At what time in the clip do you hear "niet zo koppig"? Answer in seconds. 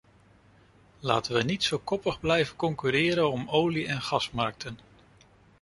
1.43-2.19